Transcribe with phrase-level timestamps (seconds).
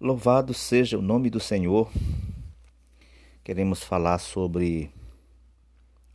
[0.00, 1.90] Louvado seja o nome do Senhor.
[3.42, 4.92] Queremos falar sobre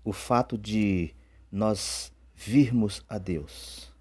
[0.05, 1.13] o fato de
[1.51, 3.91] nós virmos a Deus.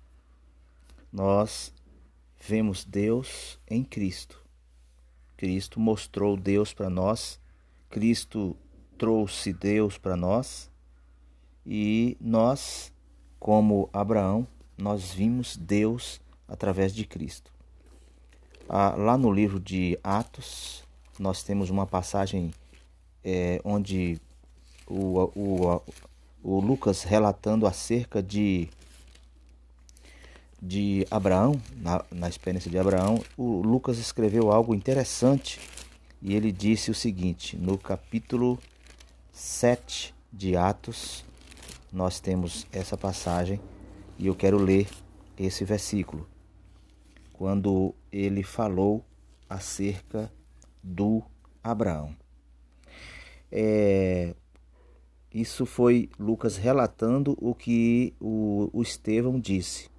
[1.12, 1.74] Nós
[2.40, 4.40] vemos Deus em Cristo.
[5.36, 7.40] Cristo mostrou Deus para nós,
[7.90, 8.56] Cristo
[8.96, 10.70] trouxe Deus para nós
[11.66, 12.92] e nós,
[13.36, 14.46] como Abraão,
[14.78, 17.52] nós vimos Deus através de Cristo.
[18.68, 20.84] Ah, lá no livro de Atos,
[21.18, 22.52] nós temos uma passagem
[23.24, 24.20] é, onde
[24.86, 25.82] o, o,
[26.42, 28.68] o Lucas relatando acerca de,
[30.60, 35.60] de Abraão, na, na experiência de Abraão, o Lucas escreveu algo interessante
[36.20, 38.58] e ele disse o seguinte: no capítulo
[39.32, 41.24] 7 de Atos,
[41.92, 43.60] nós temos essa passagem
[44.18, 44.88] e eu quero ler
[45.36, 46.26] esse versículo
[47.42, 49.04] quando ele falou
[49.50, 50.32] acerca
[50.80, 51.24] do
[51.60, 52.14] Abraão.
[53.50, 54.36] É,
[55.34, 59.90] isso foi Lucas relatando o que o, o Estevão disse.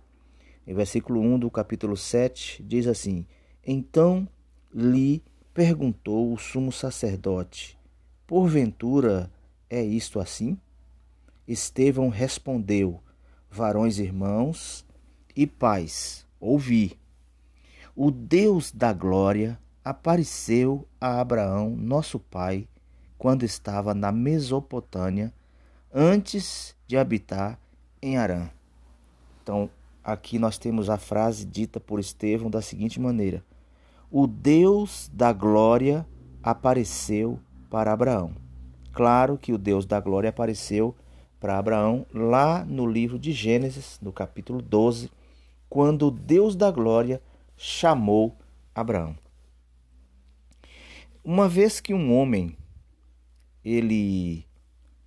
[0.65, 3.25] Em versículo 1 do capítulo 7 diz assim:
[3.67, 4.25] Então
[4.73, 5.21] lhe
[5.53, 7.77] perguntou o sumo sacerdote:
[8.25, 9.29] Porventura
[9.69, 10.57] é isto assim?
[11.45, 13.03] Estevão respondeu:
[13.51, 14.85] Varões irmãos
[15.35, 17.02] e pais, ouvi
[17.95, 22.67] o Deus da glória apareceu a Abraão, nosso pai,
[23.17, 25.33] quando estava na Mesopotâmia,
[25.93, 27.59] antes de habitar
[28.01, 28.49] em Arã.
[29.41, 29.69] Então,
[30.03, 33.43] aqui nós temos a frase dita por Estevão da seguinte maneira:
[34.09, 36.05] O Deus da glória
[36.41, 38.33] apareceu para Abraão.
[38.91, 40.95] Claro que o Deus da glória apareceu
[41.39, 45.11] para Abraão lá no livro de Gênesis, no capítulo 12,
[45.69, 47.21] quando o Deus da glória
[47.57, 48.37] chamou
[48.73, 49.17] Abraão.
[51.23, 52.57] Uma vez que um homem
[53.63, 54.45] ele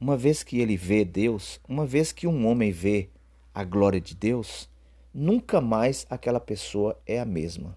[0.01, 3.09] uma vez que ele vê Deus, uma vez que um homem vê
[3.55, 4.69] a glória de Deus,
[5.13, 7.77] nunca mais aquela pessoa é a mesma.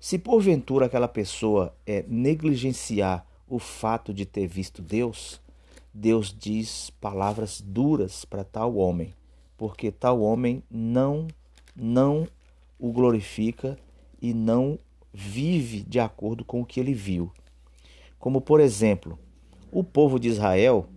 [0.00, 5.40] Se porventura aquela pessoa é negligenciar o fato de ter visto Deus,
[5.92, 9.12] Deus diz palavras duras para tal homem,
[9.56, 11.26] porque tal homem não
[11.74, 12.26] não
[12.78, 13.78] o glorifica
[14.20, 14.78] e não
[15.12, 17.32] vive de acordo com o que ele viu.
[18.18, 19.18] Como por exemplo,
[19.70, 20.88] o povo de Israel,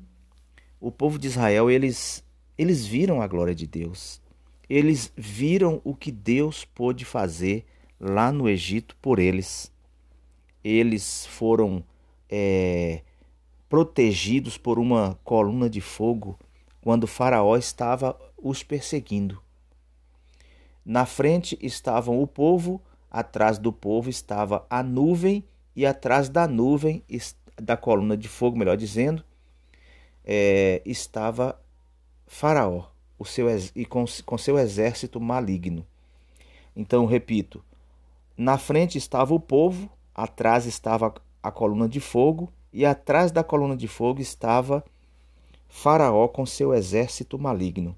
[0.79, 2.23] o povo de Israel, eles
[2.57, 4.21] eles viram a glória de Deus.
[4.69, 7.65] Eles viram o que Deus pôde fazer
[7.99, 9.71] lá no Egito por eles.
[10.63, 11.83] Eles foram
[12.29, 13.01] é,
[13.67, 16.37] protegidos por uma coluna de fogo
[16.81, 19.41] quando Faraó estava os perseguindo.
[20.85, 25.43] Na frente estavam o povo, atrás do povo estava a nuvem,
[25.75, 27.03] e atrás da nuvem,
[27.61, 29.23] da coluna de fogo, melhor dizendo,
[30.25, 31.59] é, estava
[32.27, 32.91] Faraó
[33.21, 35.85] o seu, e com, com seu exército maligno.
[36.75, 37.63] Então, repito:
[38.35, 43.77] na frente estava o povo, atrás estava a coluna de fogo, e atrás da coluna
[43.77, 44.83] de fogo estava
[45.67, 47.95] Faraó com seu exército maligno.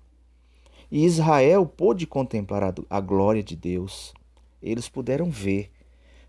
[0.93, 4.13] E Israel pôde contemplar a glória de Deus.
[4.61, 5.71] Eles puderam ver,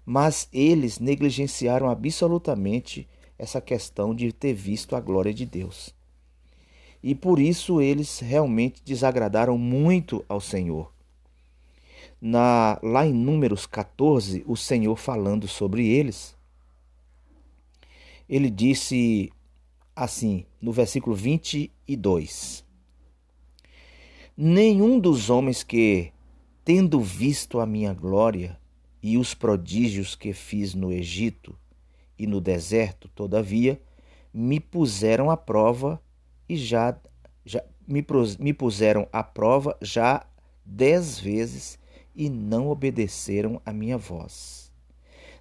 [0.07, 3.07] mas eles negligenciaram absolutamente
[3.39, 5.95] essa questão de ter visto a glória de Deus.
[7.03, 10.91] E por isso eles realmente desagradaram muito ao Senhor.
[12.19, 16.35] Na, lá em Números 14, o Senhor falando sobre eles,
[18.27, 19.31] ele disse
[19.95, 22.64] assim, no versículo 22:
[24.37, 26.13] Nenhum dos homens que,
[26.65, 28.59] tendo visto a minha glória
[29.01, 31.57] e os prodígios que fiz no Egito
[32.19, 33.81] e no deserto, todavia,
[34.33, 36.03] me puseram à prova
[36.49, 36.99] e já,
[37.47, 38.05] já me,
[38.41, 40.27] me puseram à prova já
[40.65, 41.79] dez vezes
[42.13, 44.73] e não obedeceram a minha voz.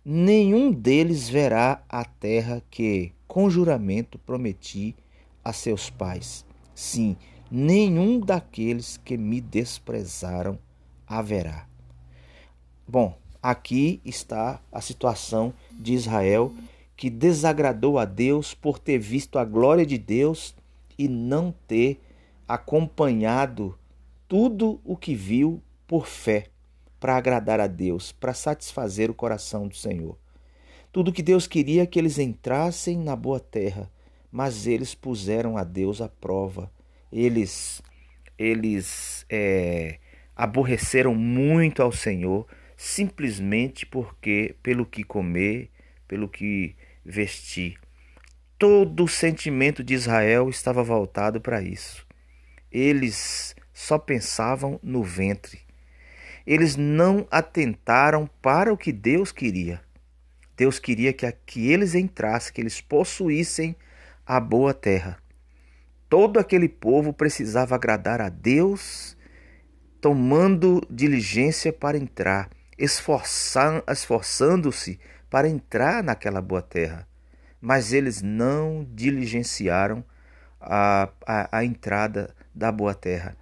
[0.06, 4.96] Nenhum deles verá a terra que, com juramento, prometi
[5.44, 6.46] a seus pais.
[6.76, 7.16] Sim,
[7.56, 10.58] nenhum daqueles que me desprezaram
[11.06, 11.68] haverá.
[12.88, 16.52] Bom, aqui está a situação de Israel
[16.98, 20.56] que desagradou a Deus por ter visto a glória de Deus
[20.98, 22.02] e não ter
[22.48, 23.78] acompanhado
[24.28, 26.48] tudo o que viu por fé
[27.00, 30.18] para agradar a Deus, para satisfazer o coração do Senhor.
[30.92, 33.92] Tudo que Deus queria é que eles entrassem na boa terra,
[34.32, 36.72] mas eles puseram a Deus à prova
[37.14, 37.82] eles,
[38.38, 40.00] eles é,
[40.36, 45.70] aborreceram muito ao Senhor, simplesmente porque pelo que comer,
[46.08, 46.76] pelo que
[47.06, 47.78] vestir.
[48.58, 52.06] Todo o sentimento de Israel estava voltado para isso.
[52.72, 55.60] Eles só pensavam no ventre.
[56.48, 59.82] Eles não atentaram para o que Deus queria.
[60.58, 63.76] Deus queria que, que eles entrassem, que eles possuíssem
[64.26, 65.23] a boa terra.
[66.14, 69.18] Todo aquele povo precisava agradar a Deus,
[70.00, 77.08] tomando diligência para entrar, esforçando-se para entrar naquela boa terra.
[77.60, 80.04] Mas eles não diligenciaram
[80.62, 83.36] a, a, a entrada da boa terra.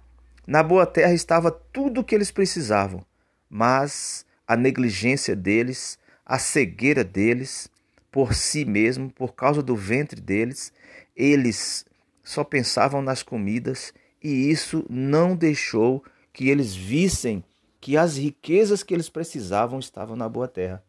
[0.46, 3.04] Na boa terra estava tudo o que eles precisavam,
[3.50, 7.68] mas a negligência deles, a cegueira deles,
[8.10, 10.72] por si mesmo, por causa do ventre deles,
[11.14, 11.84] eles
[12.22, 13.92] só pensavam nas comidas
[14.22, 16.02] e isso não deixou
[16.32, 17.44] que eles vissem
[17.80, 20.82] que as riquezas que eles precisavam estavam na boa terra.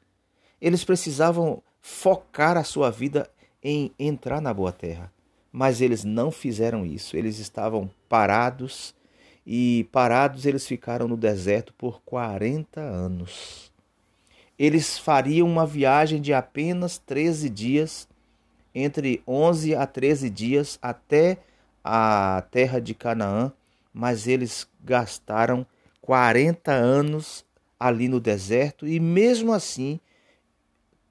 [0.61, 3.29] Eles precisavam focar a sua vida
[3.61, 5.11] em entrar na boa terra,
[5.51, 7.17] mas eles não fizeram isso.
[7.17, 8.93] Eles estavam parados
[9.45, 13.71] e parados eles ficaram no deserto por 40 anos.
[14.57, 18.07] Eles fariam uma viagem de apenas 13 dias
[18.73, 21.37] entre 11 a 13 dias até
[21.83, 23.51] a terra de Canaã,
[23.93, 25.65] mas eles gastaram
[26.01, 27.45] 40 anos
[27.79, 29.99] ali no deserto e mesmo assim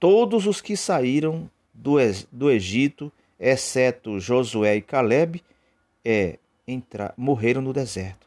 [0.01, 1.97] todos os que saíram do,
[2.31, 5.43] do Egito, exceto Josué e Caleb,
[6.05, 8.27] é, entra, morreram no deserto.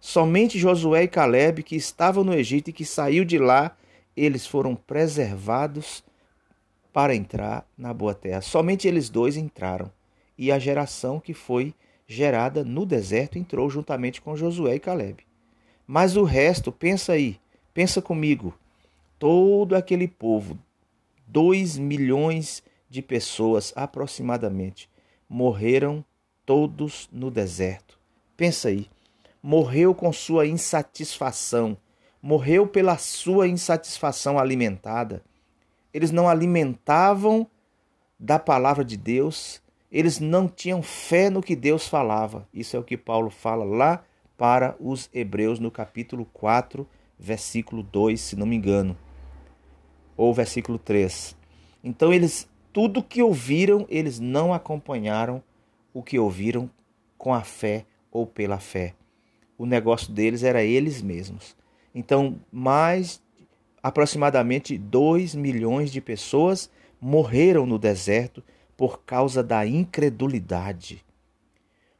[0.00, 3.76] Somente Josué e Caleb, que estavam no Egito e que saiu de lá,
[4.16, 6.02] eles foram preservados
[6.92, 8.40] para entrar na boa terra.
[8.40, 9.90] Somente eles dois entraram,
[10.36, 11.74] e a geração que foi
[12.06, 15.24] gerada no deserto entrou juntamente com Josué e Caleb.
[15.86, 17.38] Mas o resto, pensa aí,
[17.72, 18.54] pensa comigo,
[19.18, 20.58] todo aquele povo,
[21.26, 24.88] dois milhões de pessoas aproximadamente,
[25.28, 26.04] morreram
[26.44, 27.98] todos no deserto.
[28.36, 28.88] Pensa aí,
[29.42, 31.76] morreu com sua insatisfação,
[32.20, 35.22] morreu pela sua insatisfação alimentada,
[35.92, 37.46] eles não alimentavam
[38.18, 42.46] da palavra de Deus, eles não tinham fé no que Deus falava.
[42.52, 44.04] Isso é o que Paulo fala lá
[44.36, 46.86] para os Hebreus no capítulo 4,
[47.18, 48.96] versículo 2, se não me engano,
[50.16, 51.36] ou versículo 3.
[51.82, 55.42] Então eles tudo que ouviram, eles não acompanharam
[55.92, 56.70] o que ouviram
[57.18, 58.94] com a fé ou pela fé.
[59.58, 61.56] O negócio deles era eles mesmos.
[61.94, 63.20] Então, mais
[63.82, 68.42] aproximadamente 2 milhões de pessoas morreram no deserto
[68.76, 71.04] por causa da incredulidade,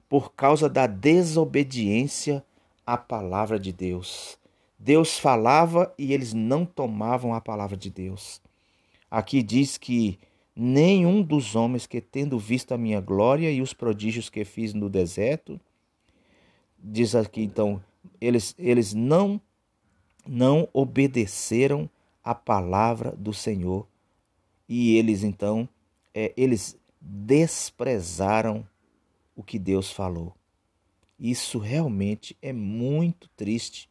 [0.08, 2.44] por causa da desobediência
[2.86, 4.38] à palavra de Deus.
[4.78, 8.40] Deus falava e eles não tomavam a palavra de Deus.
[9.10, 10.18] Aqui diz que
[10.56, 14.88] nenhum dos homens que, tendo visto a minha glória e os prodígios que fiz no
[14.88, 15.60] deserto,
[16.78, 17.82] diz aqui então,
[18.20, 19.40] eles, eles não
[20.26, 21.88] não obedeceram
[22.22, 23.86] à palavra do Senhor
[24.68, 25.68] e eles então
[26.14, 28.66] é, eles desprezaram
[29.34, 30.34] o que Deus falou.
[31.18, 33.88] Isso realmente é muito triste.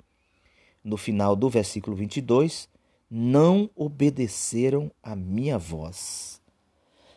[0.83, 2.69] No final do versículo 22,
[3.09, 6.41] não obedeceram a minha voz.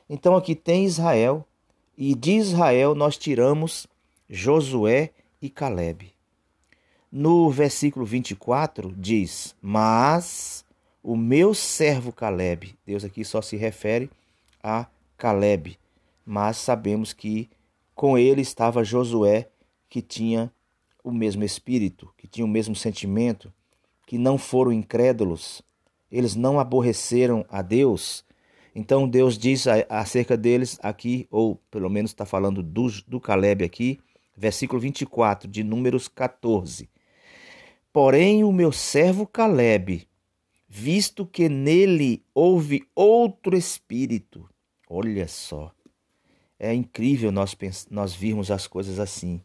[0.08, 1.46] Então aqui tem Israel,
[1.96, 3.86] e de Israel nós tiramos
[4.28, 5.10] Josué
[5.40, 6.11] e Caleb.
[7.14, 10.64] No versículo 24 diz: Mas
[11.02, 14.08] o meu servo Caleb, Deus aqui só se refere
[14.62, 14.86] a
[15.18, 15.78] Caleb,
[16.24, 17.50] mas sabemos que
[17.94, 19.50] com ele estava Josué,
[19.90, 20.50] que tinha
[21.04, 23.52] o mesmo espírito, que tinha o mesmo sentimento,
[24.06, 25.60] que não foram incrédulos,
[26.10, 28.24] eles não aborreceram a Deus.
[28.74, 34.00] Então Deus diz acerca deles aqui, ou pelo menos está falando do, do Caleb aqui,
[34.34, 36.88] versículo 24 de Números 14.
[37.92, 40.08] Porém, o meu servo Caleb,
[40.66, 44.48] visto que nele houve outro espírito.
[44.88, 45.70] Olha só.
[46.58, 47.56] É incrível nós,
[47.90, 49.42] nós virmos as coisas assim.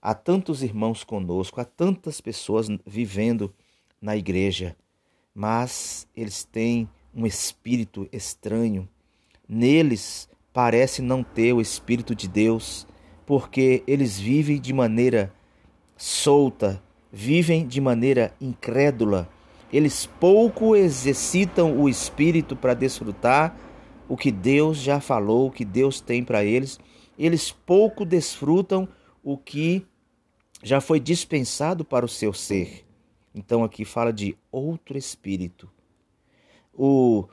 [0.00, 3.52] Há tantos irmãos conosco, há tantas pessoas vivendo
[4.00, 4.76] na igreja,
[5.34, 8.88] mas eles têm um espírito estranho.
[9.48, 12.86] Neles parece não ter o espírito de Deus,
[13.26, 15.32] porque eles vivem de maneira
[15.96, 16.80] solta,
[17.12, 19.28] vivem de maneira incrédula.
[19.72, 23.56] Eles pouco exercitam o espírito para desfrutar
[24.08, 26.78] o que Deus já falou, o que Deus tem para eles.
[27.18, 28.88] Eles pouco desfrutam
[29.22, 29.86] o que
[30.62, 32.86] já foi dispensado para o seu ser.
[33.34, 35.70] Então aqui fala de outro espírito.
[36.72, 37.28] O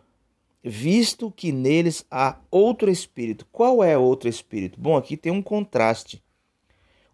[0.63, 3.47] visto que neles há outro espírito.
[3.51, 4.79] Qual é outro espírito?
[4.79, 6.23] Bom, aqui tem um contraste.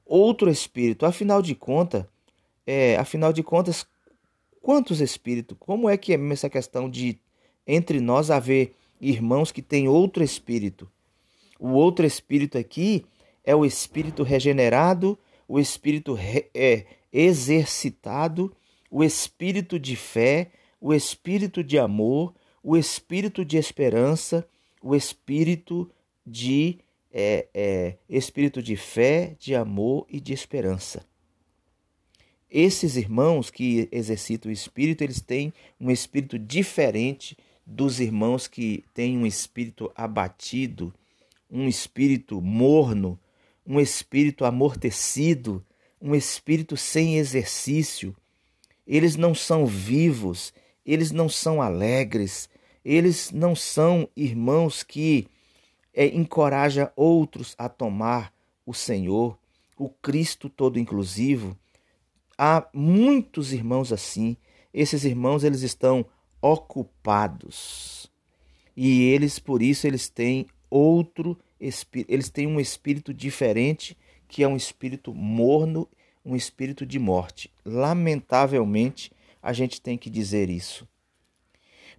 [0.05, 2.05] Outro espírito, afinal de contas,
[2.71, 3.85] é, afinal de contas,
[4.61, 5.57] quantos espíritos?
[5.59, 7.19] Como é que é essa questão de
[7.67, 10.89] entre nós haver irmãos que têm outro espírito?
[11.59, 13.05] O outro espírito aqui
[13.43, 18.55] é o espírito regenerado, o espírito re, é, exercitado,
[18.89, 24.47] o espírito de fé, o espírito de amor, o espírito de esperança,
[24.81, 25.91] o espírito
[26.25, 26.79] de
[27.11, 31.10] é, é, espírito de fé, de amor e de esperança.
[32.51, 39.17] Esses irmãos que exercitam o espírito, eles têm um espírito diferente dos irmãos que têm
[39.17, 40.93] um espírito abatido,
[41.49, 43.17] um espírito morno,
[43.65, 45.63] um espírito amortecido,
[46.01, 48.13] um espírito sem exercício.
[48.85, 50.53] Eles não são vivos,
[50.85, 52.49] eles não são alegres,
[52.83, 55.25] eles não são irmãos que
[55.93, 58.33] é, encoraja outros a tomar
[58.65, 59.37] o Senhor,
[59.77, 61.57] o Cristo todo inclusivo.
[62.43, 64.35] Há muitos irmãos assim.
[64.73, 66.03] Esses irmãos eles estão
[66.41, 68.11] ocupados.
[68.75, 73.95] E eles por isso eles têm outro espírito, eles têm um espírito diferente,
[74.27, 75.87] que é um espírito morno,
[76.25, 77.53] um espírito de morte.
[77.63, 80.87] Lamentavelmente, a gente tem que dizer isso.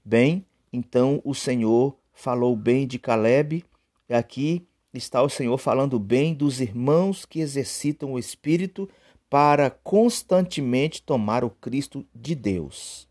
[0.04, 3.64] Bem, então o Senhor falou bem de Caleb,
[4.08, 8.90] aqui está o Senhor falando bem dos irmãos que exercitam o espírito
[9.32, 13.08] para constantemente tomar o Cristo de Deus.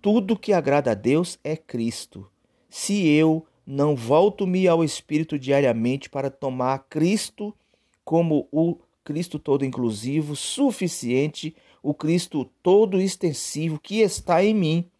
[0.00, 2.26] Tudo que agrada a Deus é Cristo.
[2.70, 7.54] Se eu não volto-me ao Espírito diariamente para tomar Cristo
[8.02, 14.90] como o Cristo todo inclusivo, suficiente, o Cristo todo extensivo que está em mim,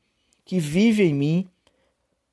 [0.44, 1.48] que vive em mim,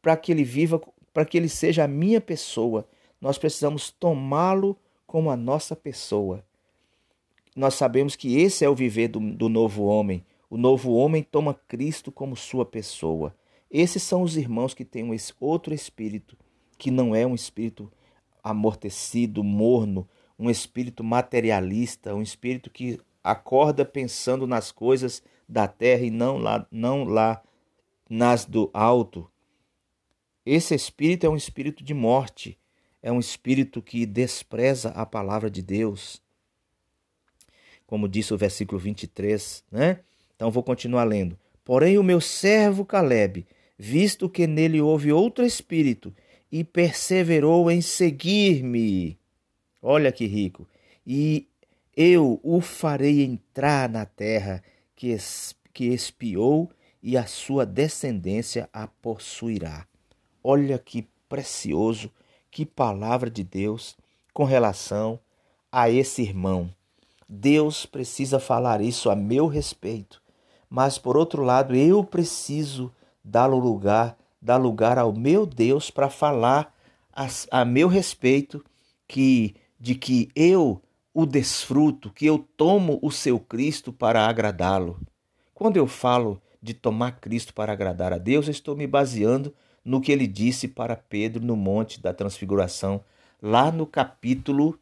[0.02, 0.82] para que ele viva,
[1.14, 2.86] para que ele seja a minha pessoa.
[3.22, 6.44] Nós precisamos tomá-lo como a nossa pessoa.
[7.56, 10.26] Nós sabemos que esse é o viver do, do novo homem.
[10.50, 13.36] O novo homem toma Cristo como sua pessoa.
[13.72, 16.38] Esses são os irmãos que têm esse outro espírito,
[16.78, 17.92] que não é um espírito
[18.44, 20.08] amortecido, morno,
[20.38, 26.68] um espírito materialista, um espírito que acorda pensando nas coisas da terra e não lá,
[26.70, 27.42] não lá
[28.10, 29.30] nas do alto.
[30.46, 32.60] Esse espírito é um espírito de morte,
[33.02, 36.22] é um espírito que despreza a palavra de Deus.
[37.86, 40.00] Como disse o versículo 23, né?
[40.36, 41.38] Então vou continuar lendo.
[41.64, 43.46] Porém, o meu servo Caleb,
[43.78, 46.14] visto que nele houve outro espírito,
[46.52, 49.18] e perseverou em seguir-me,
[49.82, 50.68] Olha que rico.
[51.06, 51.48] E
[51.96, 54.64] eu o farei entrar na terra
[54.96, 55.16] que,
[55.72, 56.72] que espiou
[57.04, 59.86] e a sua descendência a possuirá.
[60.44, 62.12] Olha que precioso,
[62.50, 63.96] que palavra de Deus
[64.34, 65.20] com relação
[65.72, 66.74] a esse irmão.
[67.28, 70.22] Deus precisa falar isso a meu respeito,
[70.70, 72.92] mas por outro lado, eu preciso
[73.24, 76.74] dar lugar, dar lugar ao meu Deus para falar
[77.12, 78.64] a, a meu respeito
[79.08, 80.82] que de que eu
[81.14, 85.00] o desfruto, que eu tomo o seu Cristo para agradá-lo.
[85.54, 89.54] Quando eu falo de tomar Cristo para agradar a Deus, eu estou me baseando
[89.84, 93.02] no que ele disse para Pedro no Monte da Transfiguração,
[93.42, 94.78] lá no capítulo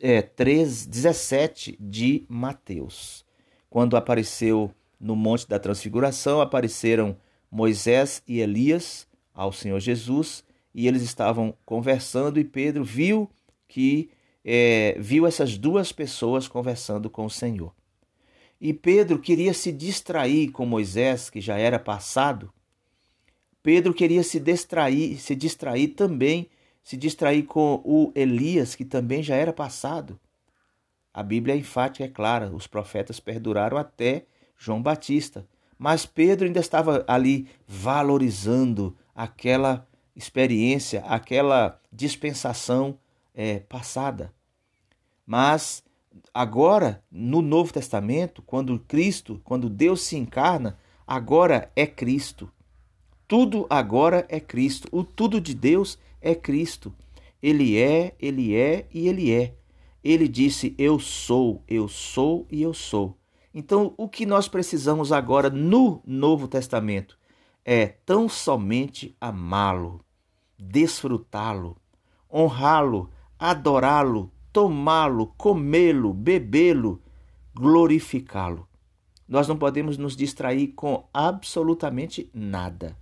[0.00, 3.24] é, 3, 17 de Mateus.
[3.68, 4.70] Quando apareceu
[5.00, 7.16] no Monte da Transfiguração, apareceram
[7.50, 13.30] Moisés e Elias ao Senhor Jesus e eles estavam conversando e Pedro viu
[13.68, 14.10] que
[14.44, 17.72] é, viu essas duas pessoas conversando com o Senhor.
[18.60, 22.52] E Pedro queria se distrair com Moisés, que já era passado.
[23.62, 26.48] Pedro queria se distrair, se distrair também,
[26.84, 30.20] se distrair com o Elias, que também já era passado.
[31.12, 34.26] A Bíblia é enfática, é clara, os profetas perduraram até
[34.58, 35.46] João Batista.
[35.78, 42.98] Mas Pedro ainda estava ali valorizando aquela experiência, aquela dispensação
[43.34, 44.32] é, passada.
[45.26, 45.82] Mas
[46.34, 52.50] agora, no Novo Testamento, quando Cristo, quando Deus se encarna, agora é Cristo.
[53.26, 54.86] Tudo agora é Cristo.
[54.92, 56.92] O tudo de Deus é Cristo.
[57.42, 59.54] Ele é, ele é e ele é.
[60.02, 63.18] Ele disse: Eu sou, eu sou e eu sou.
[63.52, 67.16] Então, o que nós precisamos agora no Novo Testamento
[67.64, 70.04] é tão somente amá-lo,
[70.58, 71.76] desfrutá-lo,
[72.32, 77.02] honrá-lo, adorá-lo, tomá-lo, comê-lo, bebê-lo,
[77.54, 78.66] glorificá-lo.
[79.28, 82.96] Nós não podemos nos distrair com absolutamente nada.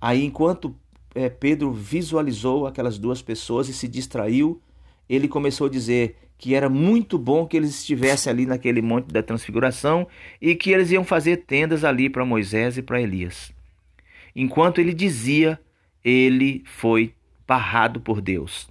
[0.00, 0.76] Aí, enquanto
[1.16, 4.60] é, Pedro visualizou aquelas duas pessoas e se distraiu,
[5.08, 9.22] ele começou a dizer que era muito bom que eles estivessem ali naquele monte da
[9.22, 10.06] transfiguração
[10.40, 13.50] e que eles iam fazer tendas ali para Moisés e para Elias.
[14.34, 15.58] Enquanto ele dizia,
[16.04, 17.14] ele foi
[17.48, 18.68] barrado por Deus.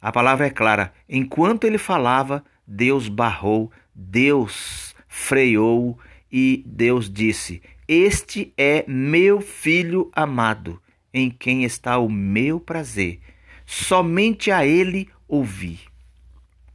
[0.00, 5.98] A palavra é clara: enquanto ele falava, Deus barrou, Deus freou
[6.32, 10.80] e Deus disse: Este é meu filho amado,
[11.14, 13.20] em quem está o meu prazer.
[13.64, 15.78] Somente a ele ouvi.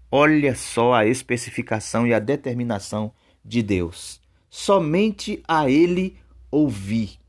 [0.09, 3.11] Olha só a especificação e a determinação
[3.43, 4.21] de Deus.
[4.49, 6.17] Somente a ele
[6.49, 7.19] ouvi.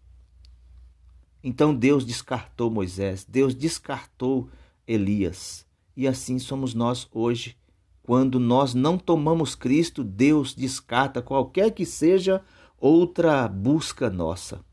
[1.42, 4.48] Então Deus descartou Moisés, Deus descartou
[4.86, 5.66] Elias.
[5.96, 7.56] E assim somos nós hoje.
[8.02, 12.42] Quando nós não tomamos Cristo, Deus descarta qualquer que seja
[12.78, 14.64] outra busca nossa.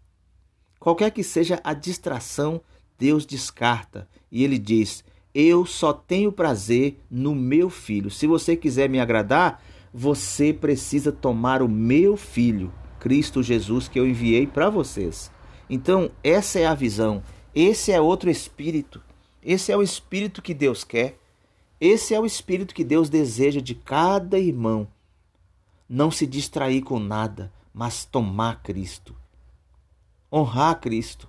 [0.80, 2.62] Qualquer que seja a distração,
[2.98, 4.08] Deus descarta.
[4.32, 5.04] E ele diz:
[5.34, 8.10] Eu só tenho prazer no meu filho.
[8.10, 9.62] Se você quiser me agradar,
[9.94, 15.32] você precisa tomar o meu filho, Cristo Jesus, que eu enviei para vocês.
[15.70, 17.24] Então, essa é a visão.
[17.54, 19.02] Esse é outro espírito.
[19.42, 21.18] Esse é o espírito que Deus quer.
[21.80, 24.88] Esse é o espírito que Deus deseja de cada irmão.
[25.88, 29.16] Não se distrair com nada, mas tomar Cristo.
[30.32, 31.28] Honrar Cristo.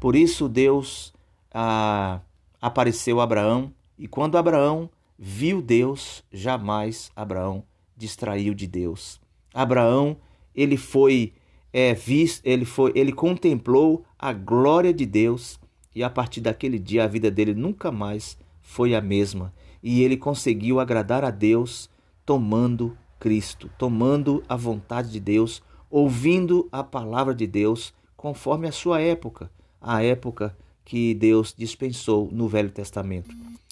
[0.00, 1.12] Por isso Deus
[1.52, 2.20] ah,
[2.60, 7.64] apareceu a Abraão, e quando Abraão viu Deus, jamais Abraão
[7.96, 9.20] distraiu de Deus.
[9.52, 10.16] Abraão,
[10.54, 11.32] ele foi
[11.72, 15.58] é, visto, ele foi, ele contemplou a glória de Deus
[15.94, 19.52] e a partir daquele dia a vida dele nunca mais foi a mesma
[19.82, 21.90] e ele conseguiu agradar a Deus
[22.24, 29.00] tomando Cristo, tomando a vontade de Deus, ouvindo a palavra de Deus conforme a sua
[29.00, 29.48] época,
[29.80, 33.30] a época que Deus dispensou no Velho Testamento.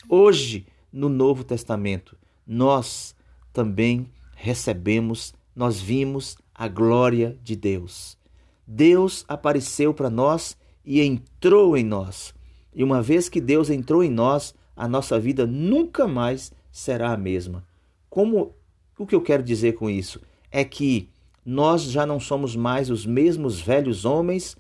[0.09, 2.16] Hoje, no Novo Testamento,
[2.47, 3.12] nós
[3.53, 8.16] também recebemos, nós vimos a glória de Deus.
[8.64, 12.33] Deus apareceu para nós e entrou em nós.
[12.73, 17.16] E uma vez que Deus entrou em nós, a nossa vida nunca mais será a
[17.16, 17.66] mesma.
[18.09, 18.55] Como
[18.97, 20.20] o que eu quero dizer com isso
[20.53, 21.09] é que
[21.46, 24.56] nós já não somos mais os mesmos velhos homens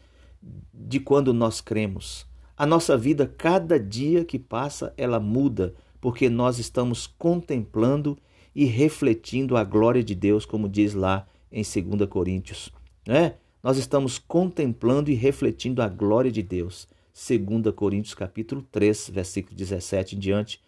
[0.72, 2.24] de quando nós cremos.
[2.56, 8.16] A nossa vida, cada dia que passa, ela muda, porque nós estamos contemplando
[8.54, 12.70] e refletindo a glória de Deus, como diz lá em 2 Coríntios.
[13.04, 13.34] Né?
[13.60, 16.86] Nós estamos contemplando e refletindo a glória de Deus.
[17.12, 20.60] 2 Coríntios capítulo 3, versículo 17 em diante.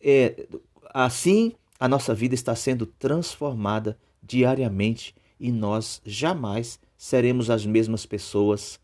[0.00, 0.46] É,
[0.94, 8.80] assim, a nossa vida está sendo transformada diariamente e nós jamais seremos as mesmas pessoas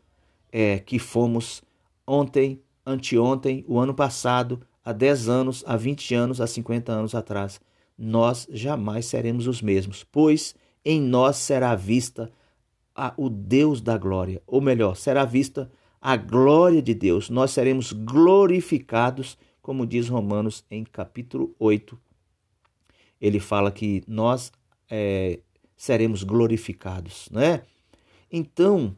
[0.50, 1.62] é, que fomos
[2.06, 7.60] ontem, anteontem, o ano passado, há 10 anos, há 20 anos, há 50 anos atrás.
[7.96, 12.30] Nós jamais seremos os mesmos, pois em nós será vista
[12.94, 17.30] a, o Deus da glória, ou melhor, será vista a glória de Deus.
[17.30, 21.98] Nós seremos glorificados, como diz Romanos em capítulo 8.
[23.20, 24.52] Ele fala que nós
[24.90, 25.38] é,
[25.82, 27.64] seremos glorificados, não é?
[28.30, 28.94] Então,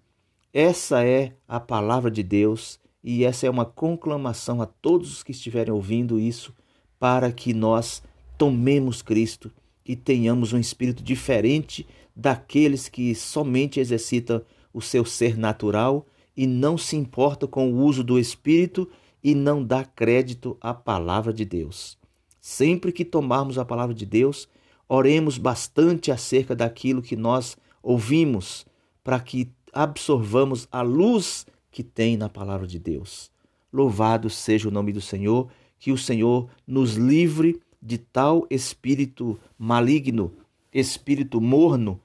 [0.53, 5.33] essa é a palavra de Deus e essa é uma conclamação a todos os que
[5.33, 6.55] estiverem ouvindo isso
[6.99, 8.03] para que nós
[8.37, 9.51] tomemos Cristo
[9.83, 16.77] e tenhamos um espírito diferente daqueles que somente exercitam o seu ser natural e não
[16.77, 18.91] se importa com o uso do Espírito
[19.23, 21.97] e não dá crédito à palavra de Deus.
[22.43, 24.47] Sempre que tomarmos a palavra de Deus,
[24.89, 28.67] oremos bastante acerca daquilo que nós ouvimos,
[29.03, 33.31] para que absorvamos a luz que tem na palavra de Deus.
[33.73, 40.33] Louvado seja o nome do Senhor, que o Senhor nos livre de tal espírito maligno,
[40.73, 42.01] espírito morno,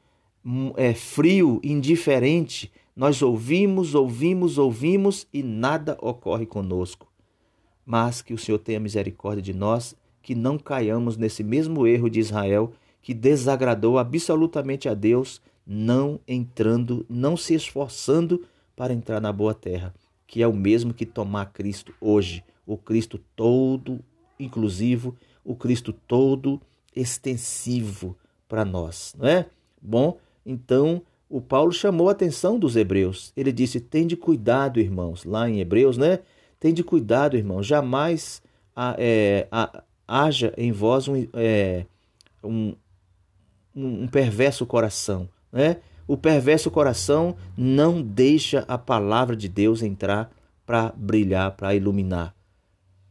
[0.76, 7.08] é, frio, indiferente, nós ouvimos, ouvimos, ouvimos e nada ocorre conosco.
[7.86, 12.20] Mas que o Senhor tenha misericórdia de nós, que não caiamos nesse mesmo erro de
[12.20, 19.54] Israel, que desagradou absolutamente a Deus, não entrando, não se esforçando para entrar na boa
[19.54, 19.94] terra,
[20.26, 24.00] que é o mesmo que tomar Cristo hoje, o Cristo todo
[24.40, 26.62] inclusivo, o Cristo todo
[26.96, 28.16] extensivo
[28.48, 29.46] para nós, não é?
[29.82, 33.32] Bom, então o Paulo chamou a atenção dos hebreus.
[33.38, 36.20] Ele disse: Tende cuidado, irmãos, lá em Hebreus, né?
[36.60, 38.42] Tende cuidado, irmãos, jamais
[38.98, 39.48] é,
[40.10, 41.86] haja em vós um, é,
[42.44, 42.76] um,
[43.76, 45.30] um perverso coração.
[45.52, 45.78] né?
[46.08, 50.32] O perverso coração não deixa a palavra de Deus entrar
[50.66, 52.36] para brilhar, para iluminar,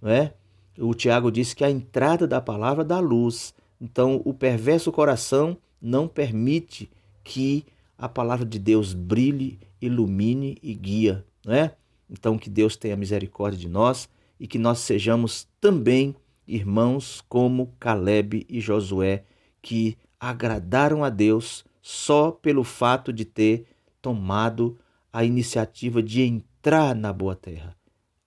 [0.02, 0.34] não é?
[0.76, 3.52] O Tiago disse que a entrada da palavra dá luz.
[3.80, 6.88] Então, o perverso coração não permite
[7.24, 7.64] que
[7.96, 11.74] a palavra de Deus brilhe, ilumine e guia, não é?
[12.08, 14.08] Então, que Deus tenha misericórdia de nós
[14.38, 16.14] e que nós sejamos também
[16.48, 19.24] irmãos como Caleb e Josué,
[19.60, 23.66] que agradaram a Deus só pelo fato de ter
[24.00, 24.78] tomado
[25.12, 27.76] a iniciativa de entrar na boa terra.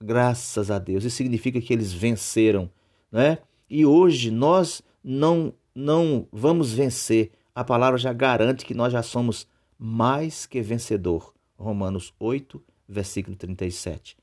[0.02, 1.04] Graças a Deus.
[1.04, 2.70] Isso significa que eles venceram,
[3.12, 3.40] né?
[3.70, 7.32] E hoje nós não não vamos vencer.
[7.54, 11.34] A palavra já garante que nós já somos mais que vencedor.
[11.58, 14.18] Romanos 8, versículo 37.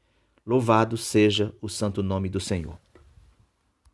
[0.44, 2.78] Louvado seja o santo nome do Senhor.